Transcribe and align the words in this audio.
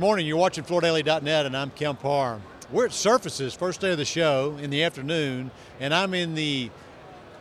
morning. 0.00 0.26
You're 0.26 0.38
watching 0.38 0.64
FloorDaily.net, 0.64 1.44
and 1.44 1.54
I'm 1.54 1.70
Kemp 1.70 2.00
Harr. 2.00 2.40
We're 2.70 2.86
at 2.86 2.94
Surfaces, 2.94 3.52
first 3.52 3.82
day 3.82 3.92
of 3.92 3.98
the 3.98 4.06
show 4.06 4.56
in 4.58 4.70
the 4.70 4.84
afternoon, 4.84 5.50
and 5.80 5.92
I'm 5.92 6.14
in 6.14 6.34
the 6.34 6.70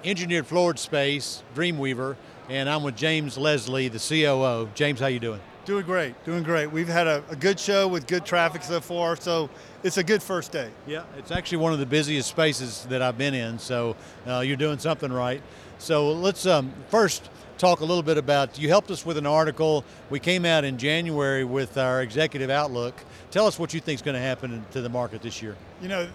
engineered 0.04 0.46
floored 0.46 0.78
space, 0.78 1.44
Dreamweaver, 1.56 2.18
and 2.50 2.68
I'm 2.68 2.84
with 2.84 2.98
James 2.98 3.38
Lesslie, 3.38 3.90
the 3.90 4.00
COO. 4.00 4.70
James, 4.76 5.00
how 5.00 5.08
you 5.08 5.22
doing? 5.22 5.40
Doing 5.64 5.86
great, 5.86 6.22
doing 6.26 6.44
great. 6.44 6.68
We've 6.68 6.90
had 6.90 7.08
a, 7.08 7.24
a, 7.30 7.38
good 7.38 7.58
show 7.58 7.88
with 7.88 8.06
good 8.06 8.26
traffic 8.26 8.64
so 8.64 8.82
far, 8.82 9.16
so 9.16 9.50
it's 9.84 9.96
a 9.96 10.04
good 10.04 10.22
first 10.22 10.52
day. 10.52 10.72
Yeah, 10.86 11.04
it's 11.18 11.32
actually 11.32 11.60
one 11.60 11.72
of 11.72 11.80
the 11.80 11.86
busiest 11.86 12.28
spaces 12.28 12.86
that 12.90 13.02
I've 13.02 13.18
been 13.18 13.34
in, 13.34 13.60
so 13.60 13.96
uh, 14.28 14.42
you're 14.42 14.58
doing 14.58 14.78
something 14.78 15.14
right. 15.14 15.42
So 15.78 16.12
let's 16.12 16.46
um, 16.46 16.74
first 16.90 17.30
talk 17.62 17.82
a 17.82 17.86
little 17.86 18.02
bit 18.02 18.18
about, 18.18 18.58
you 18.58 18.68
helped 18.70 18.90
us 18.90 19.06
with 19.06 19.18
an 19.18 19.28
article. 19.28 19.86
We 20.10 20.20
came 20.20 20.46
out 20.46 20.64
in 20.64 20.80
January 20.80 21.44
with 21.44 21.78
our 21.78 22.02
executive 22.02 22.50
outlook. 22.50 23.00
Tell 23.30 23.46
us 23.46 23.60
what 23.60 23.72
you 23.72 23.80
think 23.80 24.00
is 24.00 24.02
going 24.02 24.16
to 24.16 24.22
happen 24.22 24.66
to 24.72 24.82
the 24.82 24.90
market 24.90 25.22
this 25.22 25.44
year. 25.44 25.56
You 25.80 25.88
know, 25.88 26.08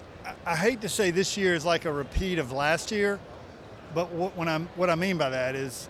I 0.45 0.57
hate 0.57 0.81
to 0.81 0.89
say 0.89 1.13
this 1.13 1.37
year 1.37 1.55
is 1.55 1.65
like 1.65 1.85
a 1.85 1.93
repeat 1.93 2.41
of 2.41 2.51
last 2.51 2.91
year, 2.91 3.21
but 3.95 4.11
what, 4.11 4.37
when 4.37 4.49
I'm, 4.49 4.67
what 4.75 4.91
I 4.91 4.97
mean 4.97 5.19
by 5.19 5.31
that 5.31 5.55
is 5.55 5.89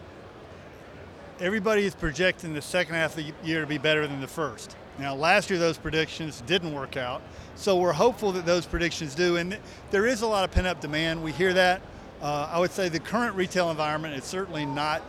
everybody 1.40 1.86
is 1.86 1.94
projecting 1.94 2.52
the 2.52 2.60
second 2.60 2.94
half 2.94 3.16
of 3.16 3.24
the 3.24 3.32
year 3.42 3.62
to 3.62 3.66
be 3.66 3.78
better 3.78 4.06
than 4.06 4.20
the 4.20 4.28
first. 4.28 4.76
Now, 4.98 5.14
last 5.14 5.48
year 5.48 5.58
those 5.58 5.78
predictions 5.78 6.42
didn't 6.42 6.74
work 6.74 6.98
out, 6.98 7.22
so 7.54 7.78
we're 7.78 7.94
hopeful 7.94 8.30
that 8.32 8.44
those 8.44 8.66
predictions 8.66 9.14
do. 9.14 9.38
And 9.38 9.56
there 9.90 10.06
is 10.06 10.20
a 10.20 10.26
lot 10.26 10.44
of 10.44 10.50
pent 10.50 10.66
up 10.66 10.82
demand. 10.82 11.24
We 11.24 11.32
hear 11.32 11.54
that. 11.54 11.80
Uh, 12.20 12.50
I 12.52 12.58
would 12.58 12.72
say 12.72 12.90
the 12.90 13.00
current 13.00 13.34
retail 13.36 13.70
environment 13.70 14.14
is 14.14 14.24
certainly 14.24 14.66
not 14.66 15.00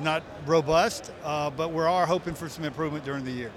not 0.00 0.22
robust, 0.46 1.12
uh, 1.22 1.50
but 1.50 1.72
we 1.72 1.82
are 1.82 2.06
hoping 2.06 2.34
for 2.34 2.48
some 2.48 2.64
improvement 2.64 3.04
during 3.04 3.24
the 3.24 3.30
year. 3.30 3.50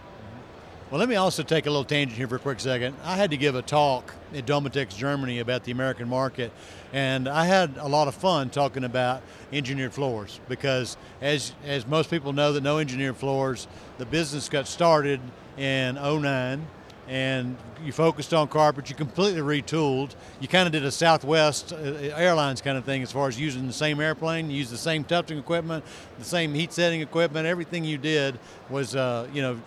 Well, 0.89 0.99
let 0.99 1.09
me 1.09 1.15
also 1.15 1.43
take 1.43 1.65
a 1.65 1.69
little 1.69 1.83
tangent 1.83 2.17
here 2.17 2.29
for 2.29 2.37
a 2.37 2.39
quick 2.39 2.61
second. 2.61 2.95
I 3.03 3.17
had 3.17 3.31
to 3.31 3.37
give 3.37 3.55
a 3.55 3.61
talk 3.61 4.13
at 4.33 4.45
Domotex 4.45 4.95
Germany 4.95 5.39
about 5.39 5.65
the 5.65 5.73
American 5.73 6.07
market, 6.07 6.53
and 6.93 7.27
I 7.27 7.45
had 7.45 7.75
a 7.77 7.89
lot 7.89 8.07
of 8.07 8.15
fun 8.15 8.49
talking 8.49 8.85
about 8.85 9.21
engineered 9.51 9.93
floors 9.93 10.39
because, 10.47 10.95
as 11.21 11.51
as 11.65 11.85
most 11.85 12.09
people 12.09 12.31
know 12.31 12.53
that 12.53 12.61
know 12.61 12.79
engineered 12.79 13.17
floors, 13.17 13.67
the 13.97 14.05
business 14.05 14.47
got 14.47 14.65
started 14.65 15.19
in 15.57 15.95
09 15.95 16.65
and 17.07 17.55
you 17.85 17.91
focused 17.91 18.33
on 18.33 18.47
carpet. 18.47 18.89
You 18.89 18.95
completely 18.95 19.41
retooled. 19.41 20.15
You 20.39 20.47
kind 20.47 20.65
of 20.65 20.73
did 20.73 20.83
a 20.83 20.91
Southwest 20.91 21.73
uh, 21.73 21.75
Airlines 21.75 22.61
kind 22.61 22.77
of 22.77 22.83
thing 22.83 23.01
as 23.01 23.11
far 23.11 23.27
as 23.27 23.39
using 23.39 23.67
the 23.67 23.73
same 23.73 23.99
airplane. 23.99 24.49
You 24.49 24.57
used 24.57 24.71
the 24.71 24.77
same 24.77 25.03
tufting 25.03 25.37
equipment, 25.37 25.85
the 26.19 26.25
same 26.25 26.53
heat 26.53 26.73
setting 26.73 27.01
equipment. 27.01 27.47
Everything 27.47 27.83
you 27.85 27.97
did 27.97 28.39
was, 28.69 28.95
uh, 28.95 29.27
you 29.33 29.41
know, 29.41 29.59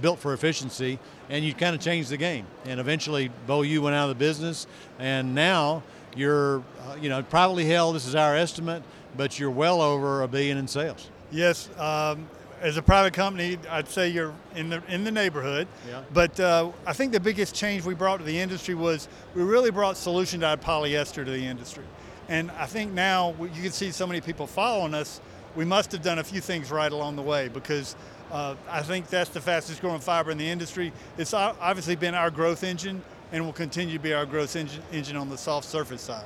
built 0.00 0.18
for 0.18 0.32
efficiency, 0.32 0.98
and 1.30 1.44
you 1.44 1.54
kind 1.54 1.74
of 1.74 1.80
changed 1.80 2.10
the 2.10 2.16
game. 2.16 2.46
And 2.64 2.78
eventually, 2.78 3.30
Beaulieu 3.46 3.80
went 3.82 3.96
out 3.96 4.10
of 4.10 4.18
the 4.18 4.24
business, 4.24 4.66
and 4.98 5.34
now 5.34 5.82
you're, 6.14 6.58
uh, 6.58 6.96
you 7.00 7.08
know, 7.08 7.22
privately 7.22 7.64
held. 7.64 7.94
This 7.94 8.06
is 8.06 8.14
our 8.14 8.36
estimate, 8.36 8.82
but 9.16 9.38
you're 9.38 9.50
well 9.50 9.80
over 9.80 10.22
a 10.22 10.28
billion 10.28 10.58
in 10.58 10.68
sales. 10.68 11.08
Yes. 11.30 11.68
Um, 11.78 12.28
as 12.62 12.76
a 12.76 12.82
private 12.82 13.12
company, 13.12 13.58
I'd 13.68 13.88
say 13.88 14.08
you're 14.08 14.32
in 14.54 14.70
the 14.70 14.82
in 14.88 15.04
the 15.04 15.10
neighborhood. 15.10 15.66
Yeah. 15.86 16.02
But 16.14 16.38
uh, 16.38 16.70
I 16.86 16.92
think 16.92 17.12
the 17.12 17.20
biggest 17.20 17.54
change 17.54 17.84
we 17.84 17.94
brought 17.94 18.18
to 18.18 18.24
the 18.24 18.38
industry 18.38 18.74
was 18.74 19.08
we 19.34 19.42
really 19.42 19.70
brought 19.70 19.96
solution 19.96 20.40
dyed 20.40 20.62
polyester 20.62 21.24
to 21.24 21.30
the 21.30 21.44
industry, 21.44 21.84
and 22.28 22.50
I 22.52 22.66
think 22.66 22.92
now 22.92 23.34
you 23.40 23.62
can 23.62 23.72
see 23.72 23.90
so 23.90 24.06
many 24.06 24.20
people 24.20 24.46
following 24.46 24.94
us. 24.94 25.20
We 25.54 25.66
must 25.66 25.92
have 25.92 26.02
done 26.02 26.18
a 26.18 26.24
few 26.24 26.40
things 26.40 26.70
right 26.70 26.90
along 26.90 27.16
the 27.16 27.22
way 27.22 27.48
because 27.48 27.94
uh, 28.30 28.54
I 28.70 28.80
think 28.80 29.08
that's 29.08 29.28
the 29.28 29.40
fastest 29.40 29.82
growing 29.82 30.00
fiber 30.00 30.30
in 30.30 30.38
the 30.38 30.48
industry. 30.48 30.92
It's 31.18 31.34
obviously 31.34 31.94
been 31.94 32.14
our 32.14 32.30
growth 32.30 32.64
engine 32.64 33.02
and 33.32 33.44
will 33.44 33.52
continue 33.52 33.98
to 33.98 34.02
be 34.02 34.14
our 34.14 34.24
growth 34.24 34.56
engine, 34.56 34.82
engine 34.92 35.16
on 35.16 35.28
the 35.28 35.36
soft 35.36 35.68
surface 35.68 36.00
side. 36.00 36.24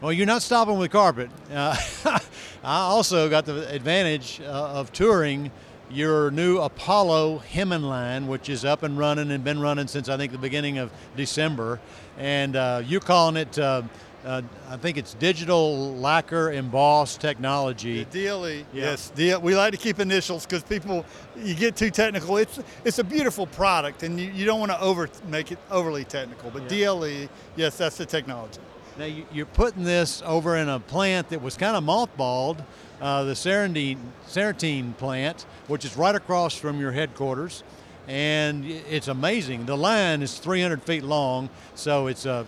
Well, 0.00 0.12
you're 0.12 0.26
not 0.26 0.40
stopping 0.42 0.78
with 0.78 0.90
carpet. 0.90 1.30
Uh, 1.52 1.76
I 2.62 2.80
also 2.80 3.30
got 3.30 3.46
the 3.46 3.68
advantage 3.70 4.40
uh, 4.42 4.44
of 4.50 4.92
touring 4.92 5.50
your 5.90 6.30
new 6.30 6.58
Apollo 6.58 7.38
Hemming 7.38 7.82
line, 7.82 8.26
which 8.26 8.50
is 8.50 8.66
up 8.66 8.82
and 8.82 8.98
running 8.98 9.30
and 9.30 9.42
been 9.42 9.60
running 9.60 9.88
since 9.88 10.08
I 10.10 10.16
think 10.18 10.32
the 10.32 10.38
beginning 10.38 10.76
of 10.78 10.92
December. 11.16 11.80
And 12.18 12.56
uh, 12.56 12.82
you're 12.84 13.00
calling 13.00 13.36
it, 13.36 13.58
uh, 13.58 13.82
uh, 14.26 14.42
I 14.68 14.76
think 14.76 14.98
it's 14.98 15.14
digital 15.14 15.96
lacquer 15.96 16.52
embossed 16.52 17.22
technology. 17.22 18.04
The 18.04 18.26
DLE, 18.26 18.64
yeah. 18.74 18.96
yes. 19.16 19.40
we 19.40 19.56
like 19.56 19.72
to 19.72 19.78
keep 19.78 19.98
initials 19.98 20.44
because 20.44 20.62
people, 20.62 21.06
you 21.38 21.54
get 21.54 21.76
too 21.76 21.90
technical. 21.90 22.36
It's 22.36 22.60
it's 22.84 22.98
a 22.98 23.04
beautiful 23.04 23.46
product, 23.46 24.02
and 24.02 24.20
you, 24.20 24.30
you 24.30 24.44
don't 24.44 24.60
want 24.60 24.72
to 24.72 24.80
over 24.80 25.08
make 25.28 25.50
it 25.50 25.58
overly 25.70 26.04
technical. 26.04 26.50
But 26.50 26.70
yeah. 26.70 26.88
DLE, 26.88 27.28
yes, 27.56 27.78
that's 27.78 27.96
the 27.96 28.04
technology. 28.04 28.60
Now 28.98 29.06
you're 29.32 29.46
putting 29.46 29.84
this 29.84 30.22
over 30.26 30.56
in 30.56 30.68
a 30.68 30.80
plant 30.80 31.30
that 31.30 31.40
was 31.40 31.56
kind 31.56 31.76
of 31.76 31.84
mothballed, 31.84 32.64
uh, 33.00 33.24
the 33.24 33.32
Serentine 33.32 34.96
plant, 34.96 35.46
which 35.68 35.84
is 35.84 35.96
right 35.96 36.14
across 36.14 36.54
from 36.54 36.80
your 36.80 36.92
headquarters. 36.92 37.62
And 38.08 38.64
it's 38.64 39.08
amazing. 39.08 39.66
The 39.66 39.76
line 39.76 40.22
is 40.22 40.38
300 40.38 40.82
feet 40.82 41.04
long, 41.04 41.48
so 41.74 42.08
it's 42.08 42.26
uh, 42.26 42.44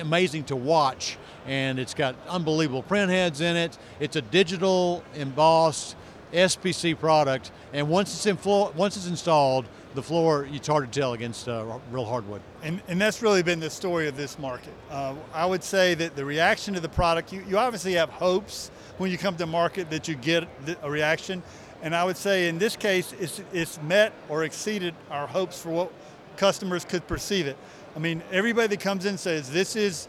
amazing 0.00 0.44
to 0.44 0.56
watch. 0.56 1.18
And 1.46 1.78
it's 1.78 1.92
got 1.92 2.16
unbelievable 2.28 2.82
print 2.82 3.10
heads 3.10 3.42
in 3.42 3.54
it. 3.54 3.76
It's 4.00 4.16
a 4.16 4.22
digital 4.22 5.04
embossed 5.14 5.94
SPC 6.34 6.98
product, 6.98 7.52
and 7.72 7.88
once 7.88 8.12
it's 8.12 8.26
in 8.26 8.36
floor, 8.36 8.72
once 8.76 8.96
it's 8.96 9.06
installed, 9.06 9.66
the 9.94 10.02
floor 10.02 10.48
it's 10.50 10.66
hard 10.66 10.92
to 10.92 11.00
tell 11.00 11.12
against 11.12 11.48
uh, 11.48 11.78
real 11.90 12.04
hardwood. 12.04 12.42
And, 12.62 12.82
and 12.88 13.00
that's 13.00 13.22
really 13.22 13.42
been 13.42 13.60
the 13.60 13.70
story 13.70 14.08
of 14.08 14.16
this 14.16 14.38
market. 14.38 14.72
Uh, 14.90 15.14
I 15.32 15.46
would 15.46 15.62
say 15.62 15.94
that 15.94 16.16
the 16.16 16.24
reaction 16.24 16.74
to 16.74 16.80
the 16.80 16.88
product, 16.88 17.32
you, 17.32 17.44
you 17.48 17.56
obviously 17.56 17.92
have 17.92 18.10
hopes 18.10 18.70
when 18.98 19.10
you 19.10 19.18
come 19.18 19.36
to 19.36 19.46
market 19.46 19.90
that 19.90 20.08
you 20.08 20.16
get 20.16 20.48
a 20.82 20.90
reaction, 20.90 21.42
and 21.82 21.94
I 21.94 22.04
would 22.04 22.16
say 22.16 22.48
in 22.48 22.58
this 22.58 22.76
case, 22.76 23.14
it's, 23.20 23.40
it's 23.52 23.80
met 23.82 24.12
or 24.28 24.44
exceeded 24.44 24.94
our 25.10 25.26
hopes 25.26 25.60
for 25.60 25.70
what 25.70 25.92
customers 26.36 26.84
could 26.84 27.06
perceive 27.06 27.46
it. 27.46 27.56
I 27.94 28.00
mean, 28.00 28.22
everybody 28.32 28.68
that 28.68 28.80
comes 28.80 29.06
in 29.06 29.18
says 29.18 29.50
this 29.50 29.76
is 29.76 30.08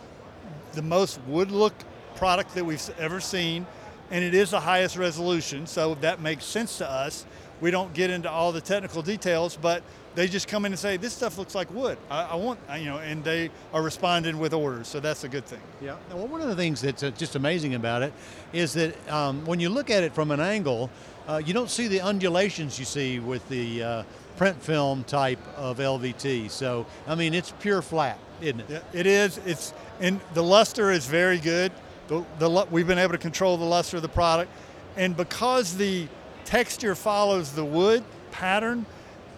the 0.74 0.82
most 0.82 1.20
wood 1.28 1.52
look 1.52 1.74
product 2.16 2.56
that 2.56 2.66
we've 2.66 2.82
ever 2.98 3.20
seen 3.20 3.68
and 4.12 4.24
it 4.24 4.34
is 4.34 4.52
the 4.52 4.60
highest 4.60 4.98
resolution, 4.98 5.68
so 5.68 5.96
that 5.96 6.22
makes 6.22 6.46
sense 6.46 6.78
to 6.80 6.90
us. 6.90 7.26
We 7.62 7.72
don't 7.72 7.94
get 7.94 8.10
into 8.10 8.30
all 8.30 8.52
the 8.52 8.62
technical 8.62 9.02
details, 9.02 9.58
but 9.60 9.82
they 10.16 10.28
just 10.28 10.48
come 10.48 10.66
in 10.66 10.72
and 10.72 10.80
say, 10.80 10.98
"This 10.98 11.14
stuff 11.14 11.38
looks 11.38 11.56
like 11.56 11.74
wood. 11.74 11.98
I, 12.10 12.24
I 12.24 12.36
want," 12.36 12.60
you 12.78 12.86
know, 12.86 12.98
and 12.98 13.24
they 13.24 13.50
are 13.74 13.82
responding 13.82 14.40
with 14.40 14.54
orders. 14.54 14.88
So 14.88 15.00
that's 15.00 15.24
a 15.24 15.30
good 15.30 15.46
thing. 15.46 15.62
Yeah. 15.82 15.96
Well, 16.14 16.28
one 16.28 16.42
of 16.42 16.48
the 16.48 16.56
things 16.56 16.82
that's 16.82 17.04
uh, 17.04 17.12
just 17.12 17.36
amazing 17.36 17.76
about 17.76 18.02
it 18.02 18.14
is 18.54 18.74
that 18.74 18.96
um, 19.12 19.46
when 19.46 19.60
you 19.60 19.70
look 19.70 19.90
at 19.90 20.04
it 20.04 20.14
from 20.14 20.32
an 20.32 20.40
angle, 20.40 20.90
uh, 21.28 21.42
you 21.46 21.54
don't 21.54 21.70
see 21.70 21.88
the 21.88 22.02
undulations 22.02 22.78
you 22.80 22.86
see 22.86 23.20
with 23.20 23.48
the 23.50 23.84
uh, 23.84 24.04
print 24.38 24.62
film 24.62 25.04
type 25.04 25.40
of 25.58 25.78
LVT. 25.80 26.50
So 26.50 26.86
I 27.08 27.16
mean, 27.16 27.34
it's 27.34 27.52
pure 27.60 27.82
flat, 27.82 28.20
isn't 28.42 28.62
it? 28.62 28.66
Yeah, 28.70 28.80
it 28.94 29.06
is. 29.06 29.40
It's 29.46 29.74
and 30.00 30.20
the 30.34 30.44
luster 30.44 30.92
is 30.92 31.06
very 31.06 31.40
good. 31.40 31.72
The, 32.08 32.24
the, 32.40 32.68
we've 32.72 32.88
been 32.88 33.00
able 33.00 33.14
to 33.14 33.18
control 33.18 33.58
the 33.58 33.66
luster 33.66 33.98
of 33.98 34.04
the 34.04 34.10
product. 34.10 34.52
And 34.96 35.18
because 35.18 35.76
the 35.76 36.08
texture 36.46 36.96
follows 36.96 37.52
the 37.52 37.66
wood 37.66 38.04
pattern, 38.32 38.86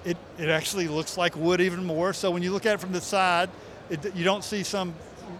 it, 0.05 0.17
it 0.37 0.49
actually 0.49 0.87
looks 0.87 1.17
like 1.17 1.35
wood 1.35 1.61
even 1.61 1.83
more. 1.85 2.13
So 2.13 2.31
when 2.31 2.43
you 2.43 2.51
look 2.51 2.65
at 2.65 2.73
it 2.73 2.79
from 2.79 2.91
the 2.91 3.01
side, 3.01 3.49
it, 3.89 4.15
you 4.15 4.23
don't 4.23 4.43
see 4.43 4.63
some 4.63 4.93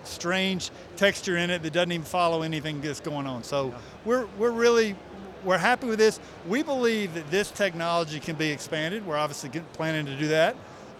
strange 0.03 0.71
texture 0.95 1.37
in 1.37 1.49
it 1.49 1.63
that 1.63 1.73
doesn't 1.73 1.91
even 1.91 2.05
follow 2.05 2.41
anything 2.41 2.81
that's 2.81 2.99
going 2.99 3.27
on. 3.27 3.43
So 3.43 3.73
we're, 4.05 4.27
we're 4.37 4.51
really 4.51 4.95
we're 5.43 5.57
happy 5.57 5.87
with 5.87 5.99
this. 5.99 6.19
We 6.47 6.63
believe 6.63 7.13
that 7.13 7.29
this 7.31 7.51
technology 7.51 8.19
can 8.19 8.35
be 8.35 8.49
expanded. 8.49 9.05
We're 9.05 9.17
obviously 9.17 9.49
planning 9.73 10.05
to 10.05 10.15
do 10.17 10.27
that, 10.29 10.55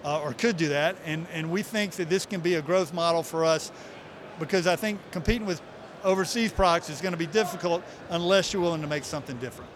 uh, 0.06 0.22
or 0.22 0.34
could 0.34 0.58
do 0.58 0.70
that, 0.70 0.96
and 1.06 1.26
and 1.34 1.52
we 1.52 1.64
think 1.64 1.94
that 1.94 2.10
this 2.10 2.26
can 2.26 2.40
be 2.40 2.56
a 2.56 2.62
growth 2.62 2.94
model 2.94 3.24
for 3.24 3.44
us, 3.44 3.72
because 4.40 4.68
I 4.68 4.76
think 4.76 5.00
competing 5.12 5.46
with 5.46 5.62
overseas 6.04 6.52
products 6.52 6.90
is 6.90 7.02
going 7.02 7.14
to 7.14 7.18
be 7.18 7.28
difficult 7.28 7.84
unless 8.10 8.54
you're 8.54 8.62
willing 8.62 8.82
to 8.82 8.88
make 8.88 9.04
something 9.04 9.38
different. 9.38 9.70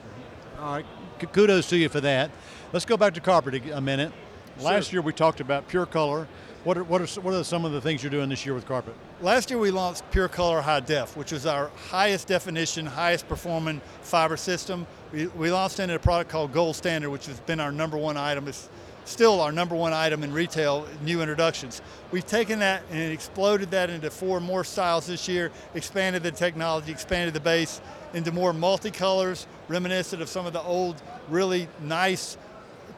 All 0.60 0.76
right, 0.76 0.86
kudos 1.34 1.70
to 1.70 1.78
you 1.78 1.90
for 1.90 2.02
that. 2.02 2.32
Let's 2.74 2.86
go 2.86 2.98
back 2.98 3.14
to 3.16 3.22
carpet 3.22 3.66
a 3.72 3.82
minute. 3.82 4.12
Last 4.60 4.88
sure. 4.88 4.98
year 4.98 5.02
we 5.02 5.14
talked 5.14 5.40
about 5.40 5.68
pure 5.68 5.86
color. 5.86 6.28
What 6.64 6.78
are, 6.78 6.84
what, 6.84 7.02
are, 7.02 7.22
what 7.22 7.34
are 7.34 7.44
some 7.44 7.66
of 7.66 7.72
the 7.72 7.82
things 7.82 8.04
you're 8.04 8.12
doing 8.12 8.30
this 8.30 8.46
year 8.46 8.54
with 8.54 8.68
carpet? 8.68 8.94
Last 9.20 9.50
year 9.50 9.58
we 9.58 9.72
launched 9.72 10.04
Pure 10.12 10.28
Color 10.28 10.62
High 10.62 10.82
Def, 10.82 11.18
which 11.18 11.34
is 11.34 11.48
our 11.48 11.72
highest 11.90 12.28
definition, 12.28 12.86
highest 12.86 13.28
performing 13.28 13.82
fiber 14.04 14.38
system. 14.38 14.86
We, 15.12 15.26
we 15.28 15.52
launched 15.52 15.80
into 15.80 15.96
a 15.96 16.00
product 16.00 16.30
called 16.30 16.54
Gold 16.54 16.76
Standard, 16.76 17.10
which 17.10 17.26
has 17.26 17.40
been 17.40 17.60
our 17.60 17.72
number 17.72 17.98
one 17.98 18.16
item. 18.16 18.48
It's 18.48 18.70
still 19.06 19.42
our 19.42 19.52
number 19.52 19.76
one 19.76 19.94
item 19.94 20.24
in 20.24 20.34
retail, 20.34 20.88
new 21.04 21.22
introductions. 21.22 21.82
We've 22.12 22.26
taken 22.26 22.60
that 22.60 22.84
and 22.92 23.12
exploded 23.12 23.72
that 23.72 23.90
into 23.90 24.10
four 24.10 24.40
more 24.40 24.64
styles 24.64 25.08
this 25.08 25.28
year, 25.28 25.52
expanded 25.74 26.24
the 26.24 26.32
technology, 26.32 26.92
expanded 26.92 27.34
the 27.34 27.40
base 27.40 27.82
into 28.14 28.32
more 28.32 28.54
multicolors, 28.54 29.46
reminiscent 29.68 30.22
of 30.22 30.30
some 30.30 30.46
of 30.46 30.54
the 30.54 30.62
old, 30.62 31.02
really 31.30 31.68
nice 31.82 32.38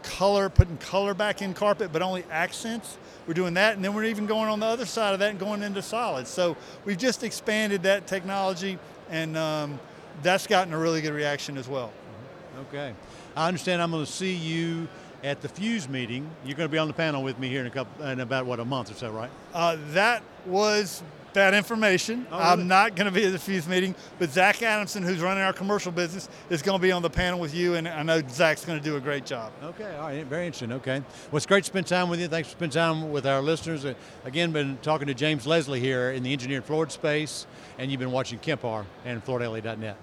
color, 0.04 0.50
putting 0.50 0.78
color 0.78 1.14
back 1.14 1.42
in 1.42 1.54
carpet, 1.54 1.92
but 1.94 2.02
only 2.02 2.26
accents. 2.30 2.98
We're 3.26 3.34
doing 3.34 3.54
that, 3.54 3.76
and 3.76 3.86
then 3.86 3.94
we're 3.94 4.04
even 4.04 4.26
going 4.26 4.50
on 4.50 4.60
the 4.60 4.66
other 4.66 4.86
side 4.86 5.14
of 5.14 5.20
that 5.20 5.30
and 5.30 5.40
going 5.40 5.64
into 5.64 5.82
solids. 5.82 6.30
So 6.30 6.58
we've 6.84 6.98
just 6.98 7.24
expanded 7.24 7.84
that 7.84 8.06
technology, 8.06 8.78
and 9.10 9.38
um, 9.38 9.80
that's 10.22 10.46
gotten 10.46 10.74
a 10.74 10.78
really 10.78 11.02
good 11.02 11.14
reaction 11.14 11.58
as 11.58 11.70
well. 11.70 11.92
Okay. 12.68 12.94
I 13.36 13.48
understand 13.48 13.82
I'm 13.82 13.92
going 13.92 14.06
to 14.06 14.12
see 14.12 14.34
you 14.34 14.88
at 15.24 15.42
the 15.42 15.50
Fuse 15.50 15.88
meeting. 15.88 16.30
You're 16.46 16.58
going 16.58 16.68
to 16.70 16.72
be 16.72 16.78
on 16.78 16.88
the 16.88 16.94
panel 16.94 17.24
with 17.24 17.40
me 17.40 17.48
here 17.50 17.62
in 17.62 17.68
a 17.68 17.72
couple, 17.72 18.06
in 18.06 18.20
about 18.20 18.46
what 18.46 18.60
a 18.60 18.66
month 18.66 18.92
or 18.92 18.96
so, 18.96 19.12
right? 19.12 19.32
Uh, 19.54 19.78
that 19.92 20.24
was 20.46 21.02
bad 21.34 21.54
information. 21.54 22.28
Oh, 22.32 22.38
I'm 22.38 22.68
not 22.68 22.96
going 22.96 23.06
to 23.06 23.12
be 23.12 23.26
at 23.26 23.32
the 23.32 23.40
Fuse 23.40 23.68
meeting, 23.68 23.96
but 24.20 24.30
Zach 24.30 24.62
Adamson, 24.62 25.02
who's 25.04 25.20
running 25.20 25.44
our 25.44 25.54
commercial 25.54 25.92
business, 25.92 26.30
is 26.50 26.62
going 26.62 26.78
to 26.78 26.82
be 26.82 26.92
on 26.92 27.02
the 27.02 27.10
panel 27.10 27.40
with 27.40 27.56
you, 27.56 27.76
and 27.76 27.88
I 27.88 28.04
know 28.04 28.22
Zach's 28.30 28.66
going 28.66 28.78
to 28.78 28.84
do 28.84 28.98
a 28.98 29.02
great 29.02 29.26
job. 29.26 29.52
Okay, 29.64 29.96
all 29.96 30.08
right, 30.08 30.26
very 30.26 30.46
interesting. 30.46 30.72
Okay, 30.74 31.00
well, 31.32 31.38
it's 31.38 31.46
great 31.46 31.64
to 31.64 31.68
spend 31.68 31.88
time 31.88 32.10
with 32.10 32.20
you. 32.20 32.28
Thanks 32.28 32.50
for 32.50 32.58
spending 32.58 32.76
time 32.76 33.12
with 33.12 33.26
our 33.26 33.42
listeners. 33.42 33.86
Uh, 33.86 33.96
again, 34.26 34.52
been 34.52 34.78
talking 34.82 35.08
to 35.08 35.14
James 35.14 35.46
Lesslie 35.46 35.80
here 35.80 36.12
in 36.12 36.24
the 36.24 36.32
engineered 36.32 36.66
floored 36.66 36.92
space, 36.92 37.48
and 37.80 37.90
you've 37.90 38.00
been 38.00 38.12
watching 38.12 38.40
Kemp 38.40 38.62
Harr 38.62 38.86
and 39.06 39.26
FloorDaily.net. 39.26 39.98